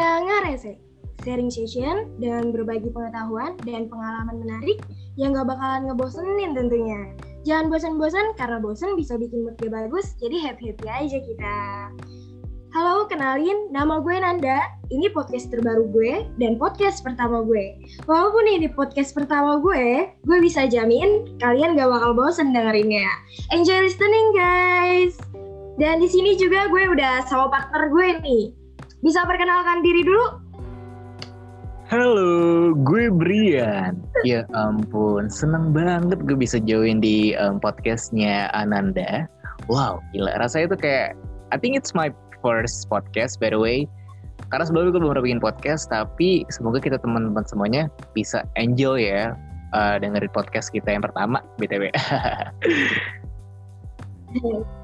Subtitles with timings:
[0.00, 0.72] Waktunya ngarese,
[1.28, 4.80] sharing session dan berbagi pengetahuan dan pengalaman menarik
[5.20, 7.12] yang gak bakalan ngebosenin tentunya.
[7.44, 11.56] Jangan bosan-bosan karena bosan bisa bikin mood bagus, jadi happy-happy aja kita.
[12.72, 14.72] Halo, kenalin, nama gue Nanda.
[14.88, 17.84] Ini podcast terbaru gue dan podcast pertama gue.
[18.08, 23.04] Walaupun ini podcast pertama gue, gue bisa jamin kalian gak bakal bosen dengerinnya.
[23.52, 25.20] Enjoy listening, guys!
[25.76, 28.59] Dan di sini juga gue udah sama partner gue nih.
[29.00, 30.44] Bisa perkenalkan diri dulu?
[31.88, 33.98] Halo, gue Brian.
[34.28, 39.24] Ya ampun, seneng banget gue bisa join di um, podcastnya Ananda.
[39.64, 40.36] Wow, gila.
[40.36, 41.16] Rasanya itu kayak,
[41.48, 42.12] I think it's my
[42.44, 43.88] first podcast by the way.
[44.52, 49.32] Karena sebelumnya gue belum pernah bikin podcast, tapi semoga kita teman-teman semuanya bisa enjoy ya
[49.72, 51.88] uh, dengerin podcast kita yang pertama, BTW.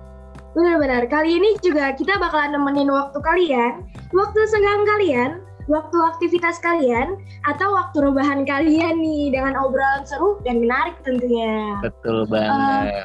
[0.57, 1.05] Benar-benar.
[1.13, 3.85] Kali ini juga kita bakalan nemenin waktu kalian,
[4.17, 5.31] waktu senggang kalian,
[5.69, 11.77] waktu aktivitas kalian, atau waktu rebahan kalian nih dengan obrolan seru dan menarik tentunya.
[11.85, 13.05] Betul banget.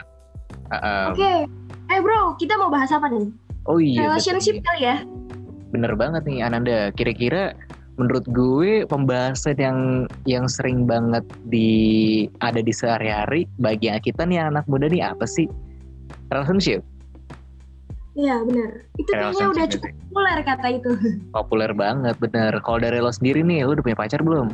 [0.72, 1.40] Uh, um, Oke, okay.
[1.92, 3.28] eh bro, kita mau bahas apa nih?
[3.68, 4.08] Oh iya.
[4.08, 4.68] Relationship betul.
[4.72, 4.98] kali ya?
[5.76, 6.96] Bener banget nih Ananda.
[6.96, 7.52] Kira-kira
[8.00, 9.80] menurut gue pembahasan yang
[10.24, 15.52] yang sering banget di ada di sehari-hari bagi kita nih anak muda nih apa sih?
[16.32, 16.80] Relationship.
[18.12, 18.72] Iya benar.
[19.00, 20.92] Itu kayaknya udah cukup populer kata itu.
[21.36, 22.52] Populer banget, bener.
[22.60, 24.48] Kalau dari lo sendiri nih, lo udah punya pacar belum?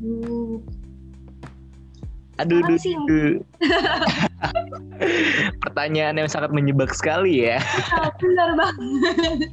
[0.00, 0.56] Hmm.
[2.40, 2.96] Aduh, aduh, sih.
[2.96, 3.36] aduh.
[5.62, 7.62] Pertanyaan yang sangat menyebak sekali ya.
[7.94, 9.52] Oh, benar banget.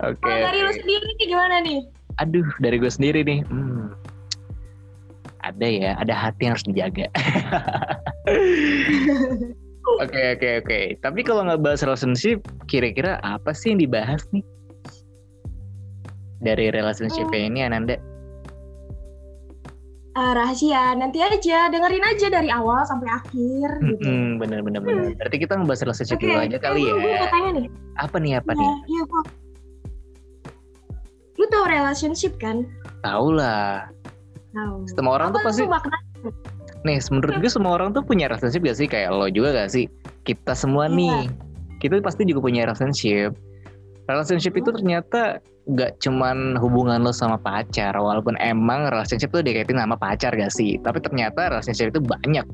[0.00, 0.24] Oke.
[0.24, 0.78] Kalau dari oke.
[0.80, 1.84] sendiri nih gimana nih?
[2.22, 3.44] Aduh, dari gue sendiri nih.
[3.50, 3.92] Hmm.
[5.44, 7.06] Ada ya, ada hati yang harus dijaga.
[9.86, 10.78] Oke oke oke.
[10.98, 14.42] Tapi kalau nggak bahas relationship, kira-kira apa sih yang dibahas nih?
[16.42, 17.48] Dari relationship Hmm.
[17.54, 17.96] ini Ananda?
[20.16, 24.08] Ah, rahasia, nanti aja dengerin aja dari awal sampai akhir gitu.
[24.08, 25.12] Hmm, bener bener bener.
[25.12, 26.94] Berarti kita ngebahas relationship Oke, dulu aja kali eh, ya.
[26.96, 27.66] Gue tanya nih.
[28.00, 28.70] Apa nih apa Iya, nih?
[28.88, 29.26] iya kok.
[31.36, 32.64] Lu tau relationship kan?
[33.04, 33.92] Tahu lah.
[34.56, 34.88] Tahu.
[34.88, 35.98] Semua orang tuh Apa pasti makna?
[36.84, 39.86] Nih menurut gue semua orang tuh punya relationship gak sih kayak lo juga gak sih?
[40.26, 40.96] Kita semua Iya.
[40.98, 41.20] nih.
[41.80, 43.32] Kita pasti juga punya relationship.
[44.06, 49.98] Relationship itu ternyata gak cuman hubungan lo sama pacar walaupun emang relationship tuh dikaitin sama
[49.98, 52.46] pacar gak sih tapi ternyata relationship itu banyak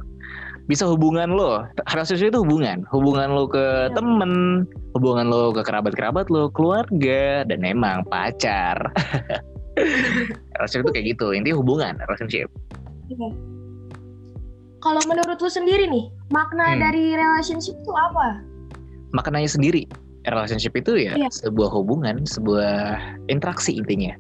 [0.65, 1.60] bisa hubungan lo
[1.93, 3.93] relationship itu hubungan hubungan lo ke Iya.
[3.93, 4.65] temen
[4.97, 8.81] hubungan lo ke kerabat-kerabat lo keluarga dan emang pacar
[10.56, 12.49] relationship itu kayak gitu intinya hubungan relationship
[13.12, 13.28] Iya.
[14.82, 16.81] Kalau menurut lu sendiri nih, makna Hmm.
[16.82, 18.43] dari relationship itu apa?
[19.12, 19.84] maknanya sendiri
[20.25, 21.28] relationship itu ya Iya.
[21.28, 22.97] sebuah hubungan sebuah
[23.28, 24.16] interaksi intinya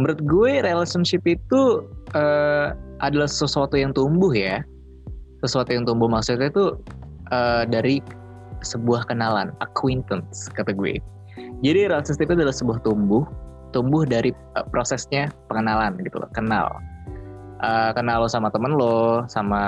[0.00, 1.84] menurut gue relationship itu
[2.16, 2.72] eh,
[3.04, 4.64] adalah sesuatu yang tumbuh ya
[5.44, 6.72] sesuatu yang tumbuh maksudnya itu
[7.28, 8.00] eh, dari
[8.64, 10.96] sebuah kenalan acquaintance kata gue
[11.60, 13.28] jadi relationship itu adalah sebuah tumbuh
[13.76, 16.72] tumbuh dari eh, prosesnya pengenalan gitu loh kenal
[17.58, 19.58] Eh, kenal lo sama temen lo sama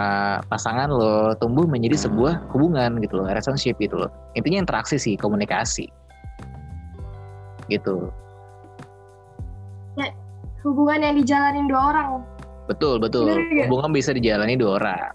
[0.46, 4.10] pasangan lo tumbuh menjadi sebuah hubungan gitu loh relationship gitu loh.
[4.38, 5.90] Intinya interaksi sih komunikasi.
[7.66, 8.06] Gitu.
[10.62, 12.10] Hubungan yang dijalanin dua orang.
[12.70, 13.26] betul betul.
[13.26, 13.66] Bener nggak?
[13.66, 15.10] hubungan bisa dijalani dua orang.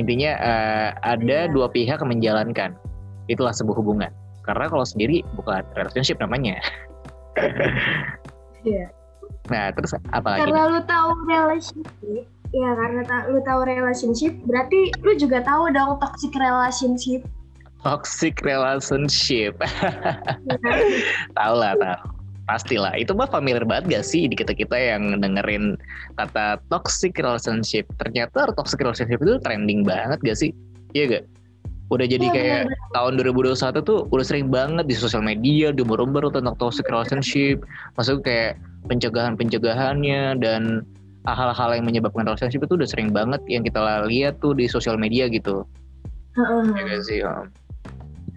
[0.00, 1.52] Intinya eh, ada Iya.
[1.52, 2.72] dua pihak yang menjalankan.
[3.28, 4.08] Itulah sebuah hubungan.
[4.48, 6.56] Karena kalau sendiri bukan relationship namanya.
[8.64, 8.95] Iya.
[9.48, 14.90] Nah terus apa lagi Karena lu tahu relationship, ya karena ta- lu tahu relationship, berarti
[15.00, 17.22] lu juga tahu dong toxic relationship.
[17.82, 19.54] toxic relationship.
[19.62, 19.70] Ya
[21.38, 21.98] tahu lah tahu.
[22.46, 25.74] Pastilah itu mah familiar banget gak sih di kita kita yang dengerin
[26.14, 27.86] kata toxic relationship?
[27.98, 30.50] Ternyata toxic relationship itu trending banget gak sih?
[30.94, 31.24] Iya gak
[31.86, 32.94] udah jadi Iya, kayak benar-benar.
[32.98, 33.12] tahun
[33.54, 37.62] 2021 tuh udah sering banget di sosial media di umur-umur tentang toxic relationship.
[37.94, 38.52] Maksudnya kayak
[38.86, 40.86] pencegahan-pencegahannya dan
[41.26, 45.26] hal-hal yang menyebabkan relationship itu udah sering banget yang kita lihat tuh di sosial media
[45.26, 45.66] gitu
[46.38, 46.62] Heeh.
[46.72, 47.46] ya gak sih Om?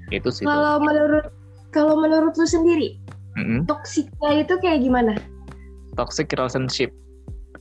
[0.10, 0.42] itu sih.
[0.50, 1.30] Kalau menurut
[1.69, 2.98] kalau menurut lu sendiri,
[3.38, 3.69] Mm-mm.
[3.69, 5.13] toksiknya itu kayak gimana?
[6.00, 6.90] toxic relationship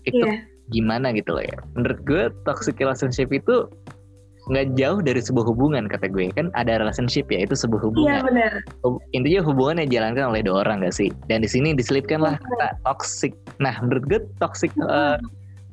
[0.07, 0.47] itu Iya.
[0.71, 3.67] gimana gitu loh ya menurut gue toxic relationship itu
[4.49, 8.21] nggak jauh dari sebuah hubungan kata gue kan ada relationship ya itu sebuah Iya hubungan
[8.25, 8.53] benar.
[8.85, 12.41] Hub- intinya hubungan yang dijalankan oleh dua orang gak sih dan di sini diselipkan lah
[12.41, 12.49] Iya.
[12.49, 15.17] kata toxic nah menurut gue toxic eh,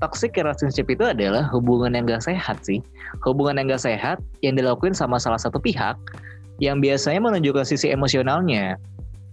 [0.03, 2.83] toxic relationship itu adalah hubungan yang gak sehat sih
[3.23, 5.95] hubungan yang gak sehat yang dilakukan sama salah satu pihak
[6.59, 8.75] yang biasanya menunjukkan sisi emosionalnya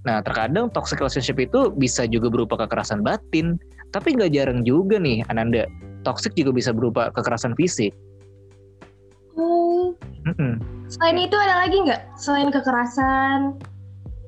[0.03, 3.55] Nah, terkadang toxic relationship itu bisa juga berupa kekerasan batin,
[3.95, 5.63] tapi nggak jarang juga nih, Ananda.
[6.03, 7.95] Toxic juga bisa berupa kekerasan fisik.
[10.23, 10.55] Oh, Mm-mm.
[10.87, 12.01] selain itu ada lagi nggak?
[12.15, 13.59] Selain kekerasan,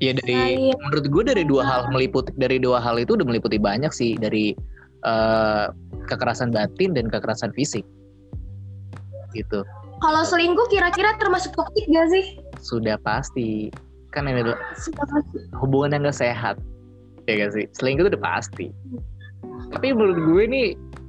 [0.03, 3.63] Ya dari Selain- menurut gue dari dua hal meliputi dari dua hal itu udah meliputi
[3.63, 4.51] banyak sih dari
[5.07, 5.67] eh,
[6.11, 7.85] kekerasan batin dan kekerasan fisik.
[9.35, 9.63] Gitu.
[9.99, 12.25] kalau selingkuh kira-kira termasuk toksik gak sih?
[12.61, 13.73] Sudah pasti.
[14.13, 14.61] Kan ini adalah
[15.59, 16.57] hubungan yang gak sehat.
[17.25, 17.65] Ya gak sih?
[17.73, 18.69] Selingkuh itu udah pasti.
[19.73, 20.67] Tapi menurut gue nih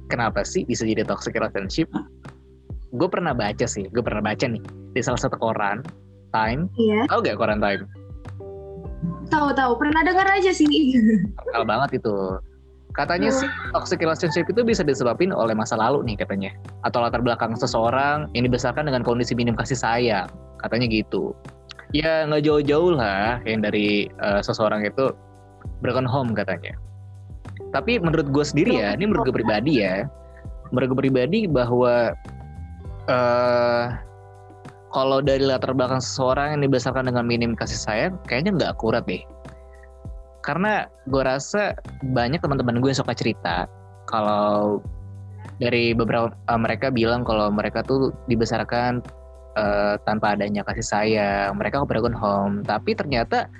[0.08, 1.86] kenapa sih bisa jadi toxic relationship?
[2.94, 4.62] Gue pernah baca sih, gue pernah baca nih
[4.94, 5.82] di salah satu koran
[6.34, 7.86] Time, Iya, tau gak koran Time?
[9.28, 9.72] tahu-tahu.
[9.78, 10.66] Pernah dengar aja sih.
[11.36, 12.38] Terkenal banget itu.
[12.96, 13.44] Katanya sih
[13.76, 16.50] toxic relationship itu bisa disebabkan oleh masa lalu nih katanya.
[16.80, 20.28] Atau latar belakang seseorang yang dibesarkan dengan kondisi minim kasih sayang.
[20.64, 21.36] Katanya gitu.
[21.92, 25.12] Ya nggak jauh-jauh lah yang dari eh, seseorang itu
[25.84, 26.72] broken home katanya.
[27.76, 30.08] Tapi menurut gue sendiri ya, ini menurut gue pribadi ya.
[30.72, 32.16] Menurut gue pribadi bahwa
[33.06, 34.06] eh
[34.96, 39.20] kalau dari latar belakang seseorang yang dibesarkan dengan minim kasih sayang, kayaknya nggak akurat deh.
[40.40, 43.68] Karena gue rasa banyak teman-teman gue yang suka cerita.
[44.08, 44.80] Kalau
[45.60, 49.04] dari beberapa uh, mereka bilang kalau mereka tuh dibesarkan
[49.60, 51.60] uh, tanpa adanya kasih sayang.
[51.60, 52.64] Mereka ke broken home.
[52.64, 53.52] Tapi ternyata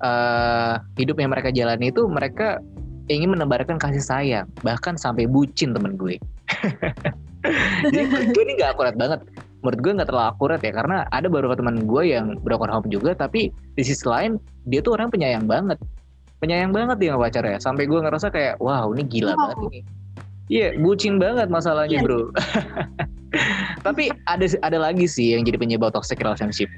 [0.00, 2.64] uh, hidup yang mereka jalani itu mereka
[3.12, 4.46] ingin menebarkan kasih sayang.
[4.64, 6.16] Bahkan sampai bucin temen gue
[7.92, 9.20] jadi menurut gue ini nggak akurat banget.
[9.58, 13.14] Menurut gue nggak terlalu akurat ya karena ada beberapa teman gue yang broken home juga
[13.14, 14.38] tapi di sisi lain
[14.70, 15.78] dia tuh orang penyayang banget.
[16.38, 17.58] Penyayang banget dia sama pacarnya.
[17.58, 19.38] Sampai gue ngerasa kayak wow ini gila Wow.
[19.42, 19.80] banget ini.
[20.48, 22.04] Iya bucin banget masalahnya Iya.
[22.06, 22.30] bro.
[23.86, 26.70] Tapi ada ada lagi sih yang jadi penyebab toxic relationship.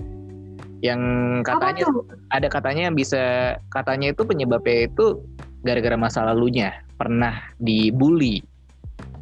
[0.81, 1.01] Yang
[1.45, 1.85] katanya
[2.33, 5.21] ada katanya yang bisa katanya itu penyebabnya itu
[5.63, 6.73] gara-gara masa lalunya.
[6.97, 8.41] Pernah dibully.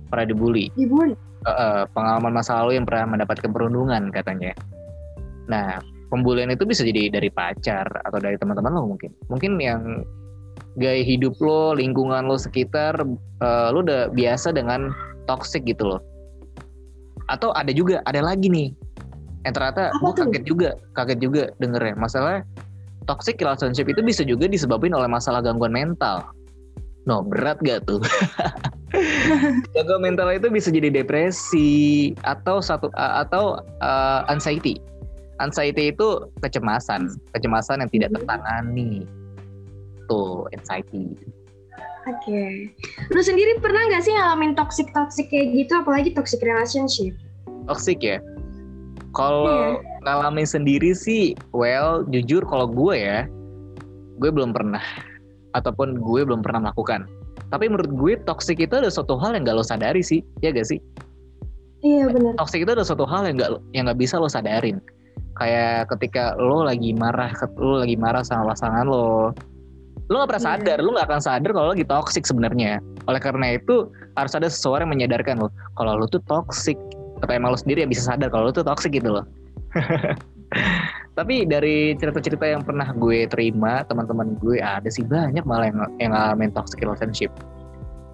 [0.08, 0.70] Pernah dibully.
[0.79, 1.14] Dibully.
[1.49, 4.53] Eh, pengalaman masa lalu yang pernah mendapatkan perundungan katanya.
[5.49, 5.81] Nah,
[6.12, 9.17] pembulian itu bisa jadi dari pacar atau dari teman-teman lo mungkin.
[9.33, 10.05] Mungkin yang
[10.77, 13.00] gaya hidup lo, lingkungan lo sekitar,
[13.41, 14.93] eh, lo udah biasa dengan
[15.25, 16.00] toxic gitu loh.
[17.33, 18.69] Atau ada juga, ada lagi nih.
[19.49, 21.97] Yang ternyata gue kaget juga, kaget juga dengernya.
[21.97, 22.45] Masalah
[23.09, 26.29] toxic relationship itu bisa juga disebabkan oleh masalah gangguan mental.
[27.08, 28.05] No, berat gak tuh?
[29.72, 34.76] Gangguan mental itu bisa jadi depresi atau satu uh, atau uh, anxiety.
[35.40, 39.08] Anxiety itu kecemasan, kecemasan yang tidak tertangani.
[40.05, 41.16] Tuh, anxiety.
[42.05, 42.72] Oke.
[43.12, 47.16] Lu sendiri pernah nggak sih ngalamin toxic toxic kayak gitu, apalagi toxic relationship?
[47.69, 48.20] Toxic ya.
[49.16, 53.25] Kalau ngalamin sendiri sih, well, jujur kalau gue ya,
[54.20, 54.84] gue belum pernah
[55.56, 57.09] ataupun gue belum pernah melakukan.
[57.49, 60.69] Tapi menurut gue toxic itu ada suatu hal yang gak lo sadari sih, ya gak
[60.69, 60.81] sih?
[61.79, 62.35] Iya benar.
[62.43, 64.83] toxic itu ada suatu hal yang nggak yang nggak bisa lo sadarin
[65.39, 69.31] kayak ketika lo lagi marah lo lagi marah sama pasangan lo
[70.11, 70.50] lo nggak pernah Iya.
[70.59, 73.87] sadar lo nggak akan sadar kalau lo lagi toxic sebenarnya oleh karena itu
[74.19, 76.75] harus ada seseorang yang menyadarkan lo kalau lo tuh toxic
[77.23, 79.23] atau emang lo sendiri yang bisa sadar kalau lo tuh toxic gitu loh
[81.19, 86.11] tapi dari cerita-cerita yang pernah gue terima teman-teman gue ada sih banyak malah yang yang
[86.14, 87.35] ngalamin toxic relationship.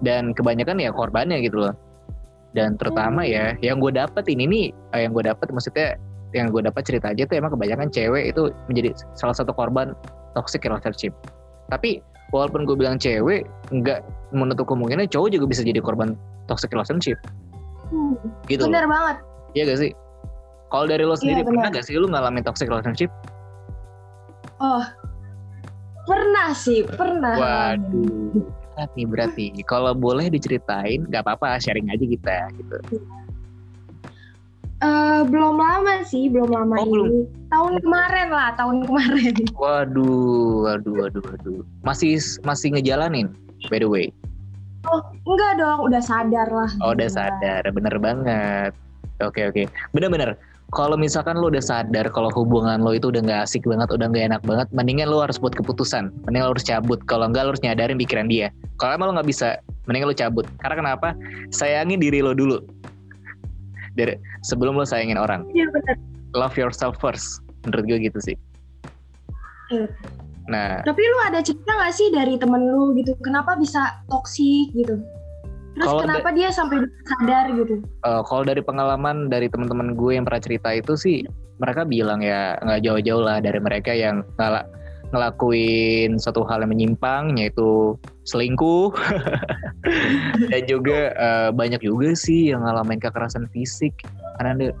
[0.03, 1.73] Dan kebanyakan ya korbannya gitu loh.
[2.57, 4.65] Dan terutama ya yang gue dapet ini nih
[4.97, 6.01] eh, yang gue dapet maksudnya
[6.35, 9.95] yang gue dapat cerita aja tuh emang kebanyakan cewek itu menjadi salah satu korban
[10.35, 11.15] toxic relationship.
[11.71, 12.03] Tapi
[12.35, 14.03] walaupun gue bilang cewek nggak
[14.35, 16.19] menutup kemungkinan cowok juga bisa jadi korban
[16.51, 17.15] toxic relationship.
[17.93, 18.17] Hmm,
[18.49, 18.73] gitu loh.
[18.73, 19.15] benar banget.
[19.55, 19.91] Iya gak sih
[20.75, 23.07] kalau dari lo sendiri Iya, pernah gak sih lo ngalamin toxic relationship
[24.55, 24.83] Oh,
[26.03, 27.35] pernah sih, pernah.
[27.35, 28.43] waduh
[28.75, 32.77] berat nih berat nih kalau boleh diceritain nggak apa-apa sharing aja kita gitu
[34.75, 36.91] Eh, belum lama sih, belum lama Oh, ini.
[36.91, 37.09] belum.
[37.47, 39.33] Tahun kemarin lah, tahun kemarin.
[39.63, 43.31] waduh waduh waduh waduh masih masih ngejalanin
[43.71, 44.11] by the way
[44.85, 46.69] Oh, enggak dong, udah sadar lah.
[46.77, 48.75] Oh udah sadar, bener banget.
[49.17, 49.63] Oke oke,
[49.95, 50.35] bener-bener.
[50.73, 54.25] Kalau misalkan lo udah sadar kalau hubungan lo itu udah nggak asik banget, udah nggak
[54.33, 56.09] enak banget, mendingan lo harus buat keputusan.
[56.25, 56.99] Mendingan lo harus cabut.
[57.05, 58.49] Kalau enggak lo harus nyadarin pikiran dia.
[58.81, 60.45] Kalau emang lo nggak bisa, mendingan lo cabut.
[60.57, 61.13] Karena kenapa?
[61.53, 62.57] Sayangi diri lo dulu.
[63.93, 65.45] Dari sebelum lo sayangin orang.
[65.53, 65.95] Iya benar.
[66.33, 67.45] Love yourself first.
[67.63, 68.35] Menurut gue gitu sih.
[69.71, 69.87] Iya.
[70.45, 75.01] Nah, Tapi lu ada cerita nggak sih dari temen lu gitu, kenapa bisa toksik gitu?
[75.75, 77.83] Terus Kalau kenapa dia sampai sadar gitu?
[77.83, 81.27] Eh, kalau dari pengalaman dari teman-teman gue yang pernah cerita itu sih
[81.59, 84.67] mereka bilang ya nggak jauh-jauh lah dari mereka yang ngala-
[85.11, 87.95] ngelakuin satu hal yang menyimpang yaitu
[88.27, 88.91] selingkuh
[90.51, 93.93] dan juga uh, banyak juga sih yang ngalamin kekerasan fisik
[94.41, 94.73] karena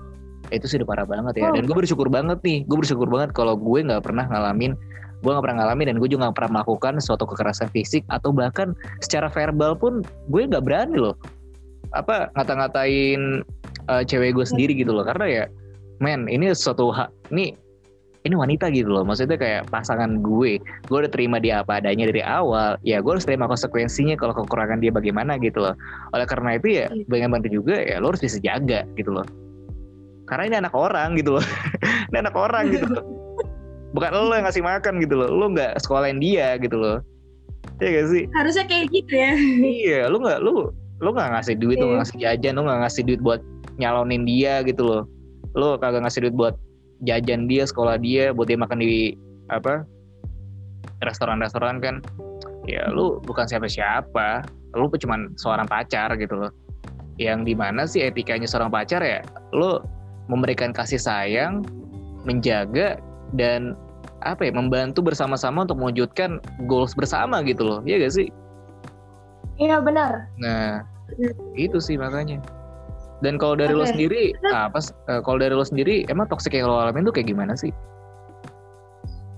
[0.51, 1.55] itu sih udah parah banget ya oh.
[1.55, 4.75] dan gue bersyukur banget nih gue bersyukur banget kalau gue nggak pernah ngalamin
[5.21, 8.75] gue nggak pernah ngalamin dan gue juga nggak pernah melakukan suatu kekerasan fisik atau bahkan
[8.99, 11.15] secara verbal pun gue nggak berani loh.
[11.95, 13.45] Apa ngata-ngatain
[13.87, 15.05] uh, cewek gue sendiri gitu loh.
[15.07, 15.43] Karena ya
[16.03, 17.55] men ini suatu hak ini
[18.25, 19.05] ini wanita gitu loh.
[19.05, 23.25] Maksudnya kayak pasangan gue gue udah terima dia apa adanya dari awal ya gue harus
[23.25, 25.75] terima konsekuensinya kalau kekurangan dia bagaimana gitu loh.
[26.11, 27.27] Oleh karena itu ya iya.
[27.29, 29.25] bantu juga ya lo harus bisa jaga gitu loh.
[30.25, 31.45] Karena ini anak orang gitu loh.
[32.05, 33.14] Ini anak orang gitu loh
[33.95, 35.29] bukan lo yang ngasih makan gitu loh.
[35.31, 36.99] Lo nggak sekolahin dia gitu loh.
[37.79, 38.23] Iya gak sih?
[38.35, 39.31] Harusnya kayak gitu ya.
[39.63, 43.01] iya, lo nggak lo lo nggak ngasih duit, lo nggak ngasih jajan, lo nggak ngasih
[43.07, 43.41] duit buat
[43.79, 45.03] nyalonin dia gitu loh.
[45.55, 46.55] Lo kagak ngasih duit buat
[47.03, 49.15] jajan dia sekolah dia buat dia makan di
[49.51, 49.83] apa
[51.03, 51.99] restoran-restoran kan.
[52.67, 54.43] Ya lu bukan siapa-siapa.
[54.75, 56.51] Lu cuma seorang pacar gitu loh.
[57.15, 59.23] Yang di mana sih etikanya seorang pacar ya?
[59.55, 59.79] Lu
[60.27, 61.63] memberikan kasih sayang
[62.25, 62.97] menjaga
[63.37, 63.77] dan
[64.25, 68.27] apa ya membantu bersama-sama untuk mewujudkan goals bersama gitu loh iya gak sih
[69.61, 70.83] iya benar nah
[71.53, 72.41] itu sih makanya
[73.23, 73.79] dan kalau dari okay.
[73.79, 74.79] lo sendiri, apa?
[75.07, 77.71] Uh, kalau dari lo sendiri, emang toxic yang lo alamin tuh kayak gimana sih?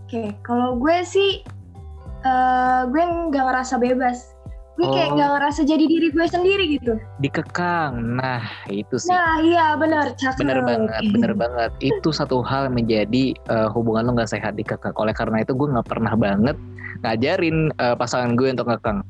[0.08, 0.28] Oke, okay.
[0.42, 1.46] kalau gue sih,
[2.26, 4.34] uh, gue nggak ngerasa bebas.
[4.78, 4.94] Gue oh.
[4.94, 6.94] kayak nggak ngerasa jadi diri gue sendiri gitu.
[7.18, 9.10] Dikekang, nah itu sih.
[9.10, 10.38] Nah iya benar, cakep.
[10.38, 11.72] Bener banget, bener banget.
[11.82, 14.94] Itu satu hal yang menjadi uh, hubungan lo nggak sehat dikekang.
[14.94, 16.54] Oleh karena itu gue nggak pernah banget
[17.02, 19.02] ngajarin uh, pasangan gue untuk ngekang.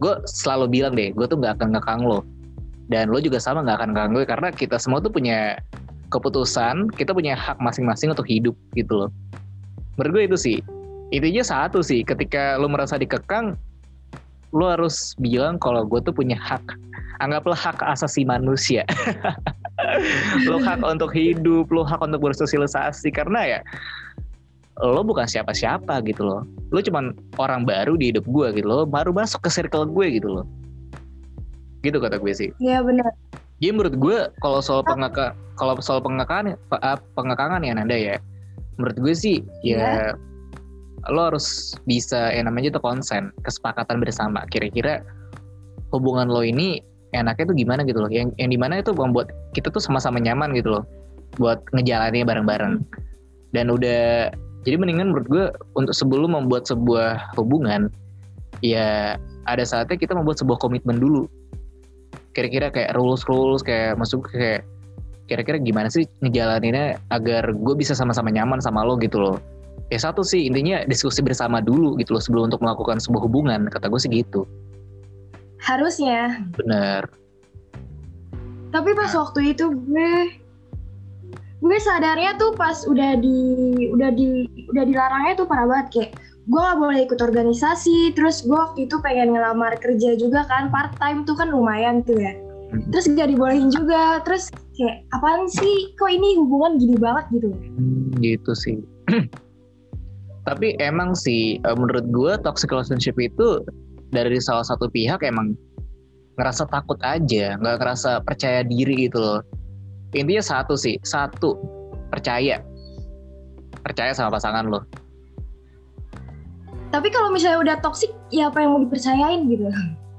[0.00, 2.24] Gue selalu bilang deh, gue tuh nggak akan ngekang lo
[2.88, 5.56] dan lo juga sama nggak akan ganggu karena kita semua tuh punya
[6.12, 9.10] keputusan kita punya hak masing-masing untuk hidup gitu loh
[9.96, 10.58] menurut gue itu sih
[11.14, 13.56] intinya satu sih ketika lo merasa dikekang
[14.54, 16.62] lo harus bilang kalau gue tuh punya hak.
[17.18, 18.86] Anggaplah hak asasi manusia.
[20.48, 23.10] Lo hak untuk hidup lo hak untuk bersosialisasi.
[23.10, 23.60] Karena ya
[24.82, 26.42] lo bukan siapa-siapa gitu loh.
[26.70, 28.86] Lo cuman orang baru di hidup gue gitu loh.
[28.86, 30.46] Baru masuk ke circle gue gitu loh.
[31.82, 32.50] Gitu kata gue sih.
[32.62, 33.10] Iya benar.
[33.58, 38.16] Jadi menurut gue kalau soal pengaka kalau soal pengakangan ah, pengakangan ya Nanda ya.
[38.78, 40.06] Menurut gue sih ya, ya
[41.12, 44.44] lo harus bisa yang namanya itu konsen kesepakatan bersama.
[44.48, 45.04] Kira-kira
[45.92, 46.80] hubungan lo ini
[47.12, 48.10] enaknya tuh gimana gitu loh?
[48.10, 50.84] Yang yang di mana itu membuat kita tuh sama-sama nyaman gitu loh
[51.36, 52.74] buat ngejalaninnya bareng-bareng.
[53.52, 54.32] Dan udah
[54.64, 55.44] jadi mendingan menurut gue
[55.76, 57.92] untuk sebelum membuat sebuah hubungan
[58.64, 61.28] ya ada saatnya kita membuat sebuah komitmen dulu.
[62.34, 64.66] Kira-kira kayak rules rules kayak masuk kayak
[65.24, 69.38] kira-kira gimana sih ngejalaninnya agar gue bisa sama-sama nyaman sama lo gitu loh
[69.94, 73.70] ya satu sih intinya diskusi bersama dulu gitu loh sebelum untuk melakukan sebuah hubungan.
[73.70, 74.42] Kata gue sih gitu.
[75.62, 76.42] Harusnya.
[76.58, 77.06] Bener.
[78.74, 79.22] Tapi pas nah.
[79.22, 80.12] waktu itu gue
[81.62, 83.38] gue sadarnya tuh pas udah di
[83.94, 85.86] udah di udah dilarangnya tuh parah banget.
[85.94, 86.10] Kayak
[86.50, 88.18] gue gak boleh ikut organisasi.
[88.18, 92.18] Terus gue waktu itu pengen ngelamar kerja juga kan part time tuh kan lumayan tuh
[92.18, 92.34] ya.
[92.74, 92.90] Hmm.
[92.90, 94.18] terus gak dibolehin juga.
[94.26, 95.94] Terus kayak apaan sih?
[95.94, 97.30] Kok ini hubungan gini banget?
[97.38, 97.54] gitu.
[97.54, 98.82] Hmm, gitu sih
[100.44, 103.64] tapi emang sih e, menurut gue toxic relationship itu
[104.12, 105.56] dari salah satu pihak emang
[106.36, 109.40] ngerasa takut aja nggak ngerasa percaya diri gitu loh.
[110.14, 111.56] Intinya satu sih satu
[112.12, 112.60] percaya.
[113.82, 114.84] Percaya sama pasangan lo.
[116.94, 119.66] Tapi kalau misalnya udah toksik ya apa yang mau dipercayain gitu?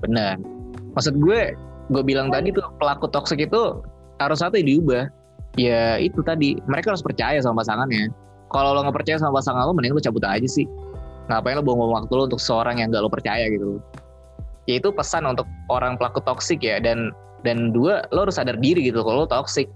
[0.03, 0.35] Benar.
[0.97, 1.55] Maksud gue
[1.93, 3.79] gue bilang tadi tuh pelaku toksik itu
[4.19, 5.07] harus satu diubah.
[5.55, 8.11] Ya itu tadi mereka harus percaya sama pasangannya
[8.53, 10.65] kalau lo nggak percaya sama pasangan lo mending lo cabut aja sih.
[11.31, 13.81] Ngapain lo buang waktu lo untuk seorang yang gak lo percaya gitu?
[14.69, 17.09] Ya itu pesan untuk orang pelaku toksik ya dan
[17.41, 19.69] dan dua lo harus sadar diri gitu kalau lo toksik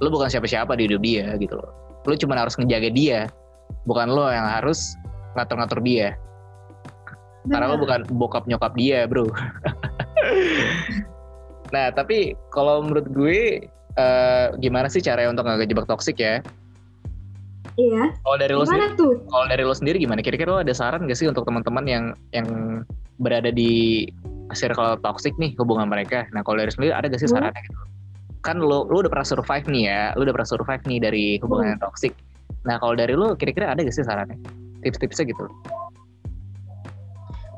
[0.00, 1.68] lo bukan siapa-siapa di hidup dia gitu lo
[2.04, 3.18] lo cuma harus ngejaga dia
[3.88, 4.96] bukan lo yang harus
[5.36, 6.16] ngatur-ngatur dia.
[7.46, 9.28] Karena lo bukan bokap nyokap dia bro.
[11.74, 13.66] Nah tapi kalau menurut gue
[13.98, 16.38] uh, gimana sih cara untuk nggak kejebak toksik ya
[17.76, 18.16] Iya.
[18.24, 18.92] Kalau dari lo sendiri,
[19.28, 20.20] kalau dari lo sendiri gimana?
[20.24, 22.48] Kira-kira lo ada saran gak sih untuk teman-teman yang yang
[23.20, 24.08] berada di
[24.56, 26.24] circle toxic nih hubungan mereka?
[26.32, 27.80] Nah kalau dari sendiri ada gak sih sarannya gitu?
[28.40, 31.76] Kan lo lo udah pernah survive nih ya, lo udah pernah survive nih dari hubungan
[31.76, 32.16] yang toxic.
[32.64, 34.40] Nah kalau dari lo kira-kira ada gak sih sarannya?
[34.80, 35.44] Tips-tipsnya gitu?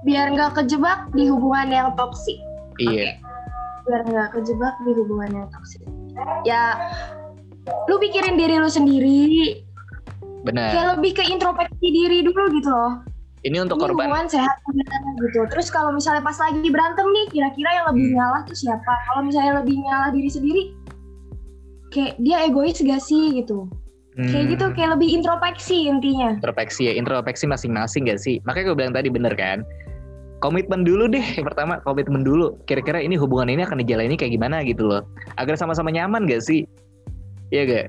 [0.06, 2.38] biar nggak kejebak di hubungan yang toksik.
[2.78, 3.18] Iya.
[3.18, 3.86] Okay.
[3.88, 5.82] Biar nggak kejebak di hubungan yang toksik.
[6.46, 6.78] Ya,
[7.90, 9.64] lu pikirin diri lu sendiri.
[10.46, 10.70] Benar.
[10.70, 13.02] Kayak lebih ke introspeksi diri dulu gitu loh.
[13.46, 14.56] Ini untuk ini korban hubungan sehat
[15.22, 15.46] gitu.
[15.46, 18.16] Terus kalau misalnya pas lagi berantem nih, kira-kira yang lebih Hmm.
[18.18, 18.92] ngalah tuh siapa?
[19.06, 20.62] Kalau misalnya lebih ngalah diri sendiri,
[21.94, 23.70] kayak dia egois gak sih gitu?
[24.18, 26.34] Kayak hmm, gitu, kayak lebih introspeksi intinya.
[26.34, 28.42] introspeksi ya, introspeksi masing-masing gak sih?
[28.42, 29.62] Makanya gue bilang tadi bener kan?
[30.42, 32.58] Komitmen dulu deh, yang pertama komitmen dulu.
[32.66, 35.06] Kira-kira ini hubungan ini akan dijalani kayak gimana gitu loh.
[35.38, 36.66] Agar sama-sama nyaman gak sih?
[37.54, 37.86] Iya gak?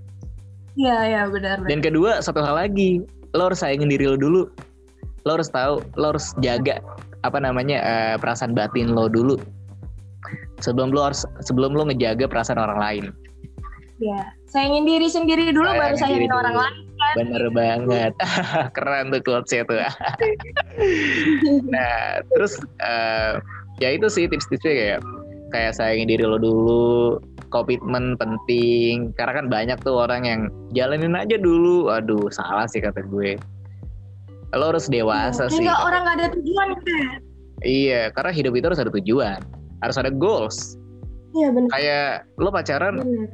[0.80, 1.60] Iya, iya benar.
[1.68, 3.04] Dan kedua, satu hal lagi,
[3.36, 4.48] lo harus sayangin diri lo dulu.
[5.28, 6.80] Lo harus tahu, lo harus jaga
[7.28, 9.36] apa namanya eh, perasaan batin lo dulu.
[10.64, 13.06] Sebelum lo harus sebelum lo ngejaga perasaan orang lain.
[14.00, 14.32] Iya.
[14.48, 16.64] Sayangin diri sendiri dulu, baru Sayangin sayangin diri orang dulu.
[16.64, 16.76] lain.
[17.20, 18.14] Bener banget.
[18.76, 19.80] Keren tuh quotesnya tuh.
[21.76, 23.34] nah, terus eh,
[23.84, 25.00] ya itu sih tips-tipsnya kayak
[25.52, 27.20] kayak sayangin diri lo dulu,
[27.50, 29.14] komitmen penting.
[29.14, 30.42] Karena kan banyak tuh orang yang
[30.72, 31.90] jalanin aja dulu.
[31.90, 33.36] Aduh, salah sih kata gue.
[34.58, 35.66] Lo harus dewasa Kayak sih.
[35.66, 37.18] nggak orang nggak ada tujuan kan?
[37.60, 39.40] Iya, karena hidup itu harus ada tujuan.
[39.84, 40.80] Harus ada goals.
[41.36, 41.70] Iya benar.
[41.70, 42.10] Kayak
[42.42, 43.30] lo pacaran, Benar.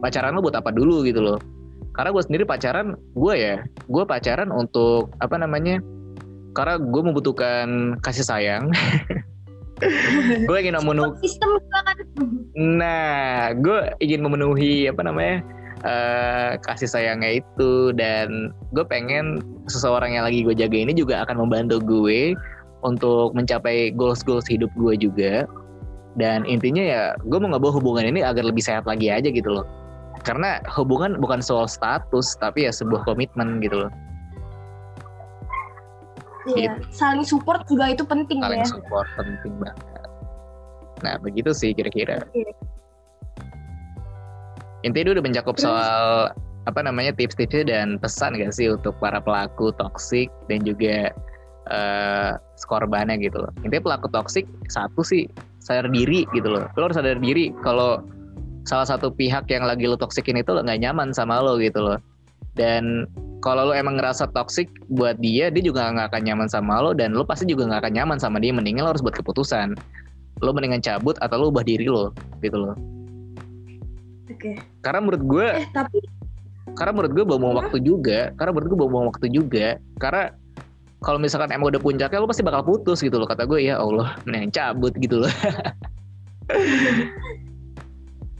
[0.00, 1.36] pacaran lo buat apa dulu gitu loh.
[1.92, 3.56] Karena gue sendiri pacaran, gue ya,
[3.90, 5.82] gue pacaran untuk apa namanya?
[6.56, 8.70] Karena gue membutuhkan kasih sayang.
[10.48, 11.87] gue ingin memenuhi, Sistem kan.
[12.56, 15.44] Nah, gue ingin memenuhi apa namanya?
[15.84, 21.46] eh, kasih sayangnya itu dan gue pengen seseorang yang lagi gue jaga ini juga akan
[21.46, 22.34] membantu gue
[22.82, 25.46] untuk mencapai goals goals hidup gue juga
[26.18, 29.66] dan intinya ya gue mau ngebawa hubungan ini agar lebih sehat lagi aja gitu loh
[30.26, 33.92] karena hubungan bukan soal status tapi ya sebuah komitmen gitu loh
[36.48, 36.80] Iya.
[36.88, 38.72] Saling support juga itu penting saling ya.
[38.72, 39.97] support penting banget
[41.04, 42.22] nah begitu sih kira-kira.
[42.34, 42.52] Iya.
[44.86, 45.66] intinya udah mencakup Terus?
[45.66, 46.30] soal
[46.70, 51.10] apa namanya tips-tipsnya dan pesan gak sih untuk para pelaku toksik dan juga
[51.68, 52.30] eh
[52.64, 53.52] korbannya gitu loh.
[53.64, 55.28] Intinya pelaku toksik satu sih
[55.60, 56.68] sadar diri gitu loh.
[56.76, 58.04] Lo harus sadar diri kalau
[58.68, 61.98] salah satu pihak yang lagi lo toksikin itu lo nggak nyaman sama lo gitu loh.
[62.56, 63.08] Dan
[63.40, 67.16] kalau lo emang ngerasa toksik buat dia dia juga nggak akan nyaman sama lo dan
[67.16, 68.52] lo pasti juga nggak akan nyaman sama dia.
[68.52, 69.76] Mendingan lo harus buat keputusan
[70.42, 72.76] lo mendingan cabut atau lo ubah diri lo gitu loh.
[74.28, 74.60] Oke.
[74.84, 75.98] karena menurut gue Eh tapi
[76.76, 80.30] karena menurut gue buang waktu juga karena menurut gue buang waktu juga karena
[81.02, 83.26] kalau misalkan emang udah puncaknya lo pasti bakal putus gitu loh.
[83.26, 85.30] Kata gue ya Allah mendingan cabut gitu loh.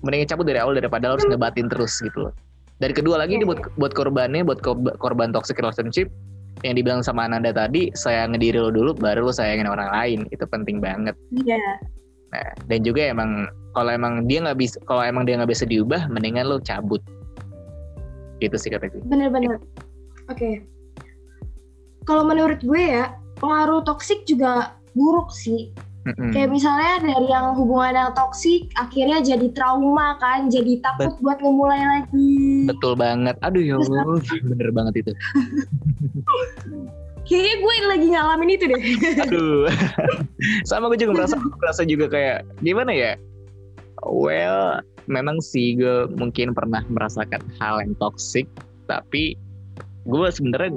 [0.05, 2.33] Mendingan cabut dari awal daripada lo harus ngebatin terus gitu loh.
[2.79, 6.07] Dan kedua lagi ini buat buat korbannya buat korba- korban toxic relationship
[6.67, 10.43] yang dibilang sama Ananda tadi sayang diri lo dulu baru lo sayangin orang lain itu
[10.49, 11.15] penting banget
[11.47, 11.59] iya.
[12.35, 16.11] nah dan juga emang kalau emang dia nggak bisa kalau emang dia nggak bisa diubah
[16.11, 17.01] mendingan lo cabut
[18.39, 19.59] gitu sih kata gue Bener-bener.
[20.31, 20.63] Oke.
[22.07, 25.75] Kalau menurut gue ya, pengaruh toksik juga buruk sih.
[26.09, 26.33] Mm-mm.
[26.33, 32.01] Kayak misalnya dari yang hubungan yang toksik, akhirnya jadi trauma kan, jadi takut buat ngemulai
[32.01, 32.65] lagi.
[32.65, 33.37] Betul banget.
[33.45, 34.17] Aduh ya Allah,
[34.57, 35.13] bener banget itu.
[37.29, 38.83] Kayaknya gue lagi ngalamin itu deh.
[39.29, 39.69] Aduh.
[40.71, 43.13] Sama gue juga merasa merasa juga kayak gimana ya?
[44.09, 44.81] Well,
[45.13, 48.49] memang sih gue mungkin pernah merasakan hal yang toxic,
[48.89, 49.37] tapi
[50.09, 50.73] gue sebenarnya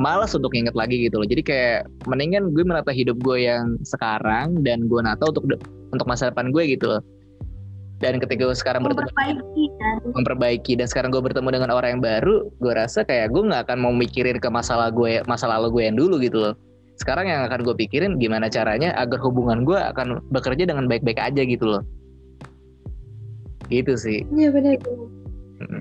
[0.00, 1.28] malas untuk inget lagi gitu loh.
[1.28, 5.44] Jadi kayak mendingan gue menata hidup gue yang sekarang dan gue nata untuk
[5.92, 7.02] untuk masa depan gue gitu loh.
[8.02, 9.96] Dan ketika gue sekarang bertemu Memperbaiki kan.
[10.10, 13.78] memperbaiki dan sekarang gue bertemu dengan orang yang baru gue rasa kayak gue nggak akan
[13.78, 16.54] mau mikirin ke masalah gue masa lalu gue yang dulu gitu loh
[16.98, 21.46] sekarang yang akan gue pikirin gimana caranya agar hubungan gue akan bekerja dengan baik-baik aja
[21.46, 21.82] gitu loh
[23.70, 24.76] gitu sih Iya benar.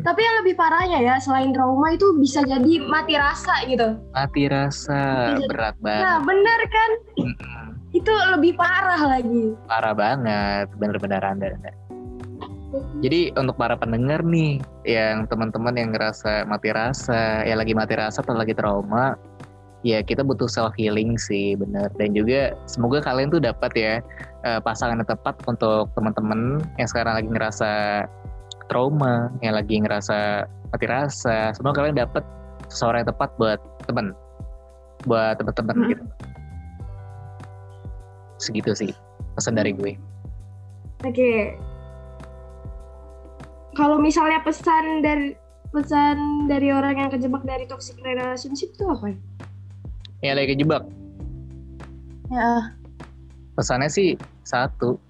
[0.01, 3.97] Tapi yang lebih parahnya ya, selain trauma itu bisa jadi mati rasa gitu.
[4.11, 4.99] mati rasa
[5.37, 6.91] Bisa- berat Nah banget bener kan?
[7.17, 7.65] Mm-mm.
[7.91, 9.51] Itu lebih parah lagi.
[9.67, 11.71] parah banget bener-bener anda Anda.
[13.03, 18.23] jadi untuk para pendengar nih yang teman-teman yang ngerasa mati rasa yang lagi mati rasa
[18.23, 19.19] atau lagi trauma
[19.83, 23.93] ya kita butuh self healing sih bener dan juga semoga kalian tuh dapat ya
[24.47, 27.71] eh, pasangan yang tepat untuk teman-teman yang sekarang lagi ngerasa
[28.71, 32.23] trauma yang lagi ngerasa mati rasa semoga kalian dapat
[32.71, 34.15] seseorang yang tepat buat teman
[35.03, 35.89] buat teman-teman Mm.
[35.91, 36.03] gitu
[38.39, 38.91] segitu sih
[39.35, 39.99] pesan dari gue
[41.01, 41.57] Oke.
[43.73, 45.33] Kalau misalnya pesan dari
[45.73, 49.15] pesan dari orang yang kejebak dari toxic relationship itu apa?
[50.21, 50.85] yang lagi kejebak
[52.29, 52.77] Ya.
[53.57, 54.13] pesannya sih
[54.45, 55.01] satu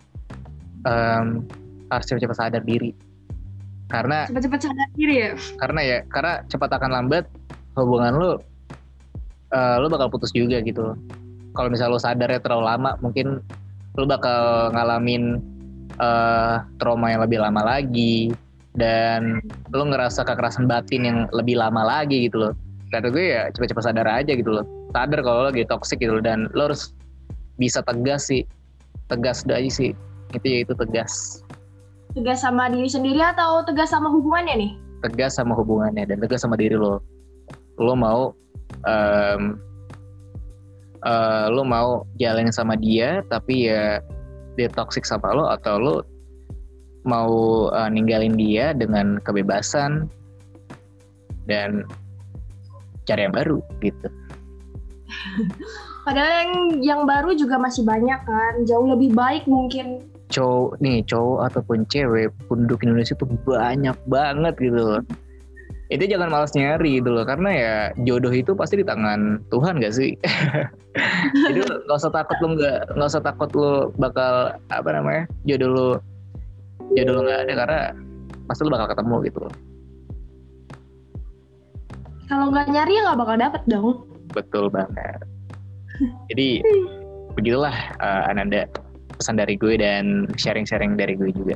[0.88, 1.44] em,
[1.92, 2.96] harus cepat-cepat sadar diri
[3.92, 5.30] karena Cepat-cepat sadar diri ya.
[5.60, 7.28] karena ya karena cepat akan lambat
[7.76, 8.32] hubungan lo
[9.52, 10.96] uh, lo bakal putus juga gitu.
[11.52, 13.44] Kalau misalnya lo sadarnya terlalu lama mungkin
[14.00, 15.44] lo bakal ngalamin
[16.00, 18.32] uh, trauma yang lebih lama lagi.
[18.72, 19.44] Dan
[19.76, 22.54] lo ngerasa kekerasan batin yang lebih lama lagi gitu loh.
[22.88, 24.64] Kata gue ya cepat-cepat sadar aja gitu loh.
[24.96, 26.24] Sadar kalau lo lagi toxic gitu loh.
[26.24, 26.96] Dan lo harus
[27.60, 28.48] bisa tegas sih.
[29.12, 29.92] Tegas aja sih.
[30.32, 31.44] Itu ya itu tegas
[32.12, 34.72] tegas sama diri sendiri atau tegas sama hubungannya nih
[35.02, 37.02] tegas sama hubungannya dan tegas sama diri lo
[37.82, 38.36] lo mau
[38.86, 39.42] um,
[41.06, 44.04] uh, lo mau jalan sama dia tapi ya
[44.60, 45.96] dia toxic sama lo atau lo
[47.02, 50.06] mau uh, ninggalin dia dengan kebebasan
[51.50, 51.82] dan
[53.10, 54.08] cari yang baru gitu.
[56.06, 60.11] Padahal yang yang baru juga masih banyak kan, jauh lebih baik mungkin.
[60.32, 65.02] Cowok nih, cowok ataupun cewek penduduk Indonesia tuh banyak banget gitu loh.
[65.92, 67.76] Itu jangan malas nyari gitu loh karena ya
[68.08, 70.16] jodoh itu pasti di tangan Tuhan gak sih?
[71.52, 75.90] Jadi nggak usah takut lo nggak nggak usah takut lo bakal apa namanya jodoh lo
[76.96, 77.80] jodoh lo nggak ada karena
[78.48, 79.54] pasti lo bakal ketemu gitu loh.
[82.32, 83.90] Kalau nggak nyari ya nggak bakal dapet dong.
[84.32, 85.20] Betul banget.
[86.32, 86.64] Jadi
[87.36, 88.64] begitulah uh, Ananda
[89.22, 91.56] pesan dari gue dan sharing-sharing dari gue juga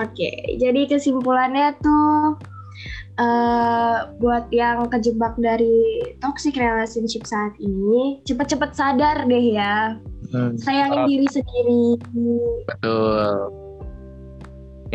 [0.00, 2.40] Oke, jadi kesimpulannya tuh
[3.20, 10.00] uh, buat yang kejebak dari toxic relationship saat ini, cepet-cepet sadar deh ya.
[10.32, 11.84] Hmm, Sayangin diri sendiri.
[12.64, 13.52] Betul.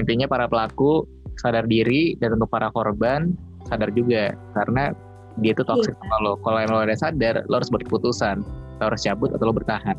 [0.02, 1.06] Intinya para pelaku
[1.38, 3.38] sadar diri dan untuk para korban
[3.70, 4.98] sadar juga karena
[5.38, 6.02] dia itu toxic iya.
[6.02, 6.34] sama lo.
[6.42, 8.42] Kalau lo udah sadar, lo harus buat keputusan.
[8.82, 9.94] Lo harus cabut atau lo bertahan.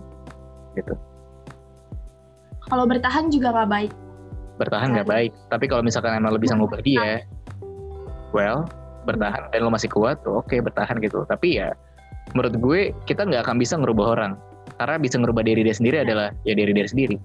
[0.75, 0.95] Gitu.
[2.69, 3.93] Kalau bertahan juga nggak baik.
[4.61, 5.33] Bertahan nggak baik.
[5.49, 7.25] Tapi kalau misalkan emang lo bisa ngubah dia,
[8.37, 8.69] well
[9.09, 11.25] bertahan dan lo masih kuat oke okay, bertahan gitu.
[11.25, 11.73] Tapi ya
[12.37, 14.33] menurut gue kita nggak akan bisa ngerubah orang.
[14.77, 17.17] Karena bisa ngerubah diri dia sendiri adalah ya diri dia sendiri.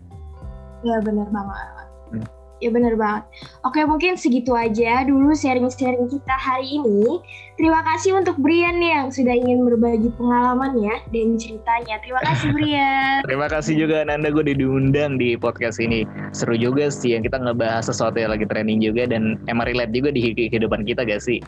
[0.87, 1.67] Ya benar banget.
[2.15, 2.42] Hmm.
[2.61, 3.23] Ya bener banget.
[3.67, 7.19] Oke mungkin segitu aja dulu sharing-sharing kita hari ini.
[7.59, 11.99] Terima kasih untuk Brian yang sudah ingin berbagi pengalamannya dan ceritanya.
[12.01, 13.19] Terima kasih Brian.
[13.27, 16.07] Terima kasih juga Nanda gue diundang di podcast ini.
[16.31, 20.09] Seru juga sih yang kita ngebahas sesuatu yang lagi trending juga dan emang relate juga
[20.15, 21.43] di kehidupan kita gak sih?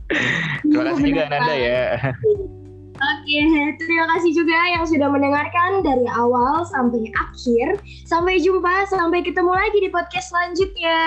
[0.66, 1.80] Terima kasih juga Nanda ya.
[2.96, 3.40] Oke,
[3.76, 7.76] terima kasih juga yang sudah mendengarkan dari awal sampai akhir.
[8.08, 11.00] Sampai jumpa, sampai ketemu lagi di podcast selanjutnya.